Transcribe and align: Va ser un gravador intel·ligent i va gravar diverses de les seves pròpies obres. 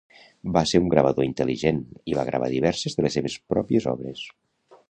Va 0.53 0.61
ser 0.69 0.79
un 0.83 0.87
gravador 0.93 1.25
intel·ligent 1.27 1.83
i 2.13 2.17
va 2.21 2.25
gravar 2.31 2.51
diverses 2.57 2.99
de 3.01 3.07
les 3.09 3.19
seves 3.21 3.39
pròpies 3.55 3.91
obres. 3.97 4.29